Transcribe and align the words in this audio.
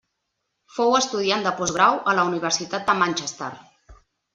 Fou 0.77 0.95
estudiant 1.01 1.47
de 1.49 1.53
postgrau 1.61 2.01
a 2.15 2.19
la 2.21 2.27
Universitat 2.33 2.93
de 2.93 3.01
Manchester. 3.05 3.57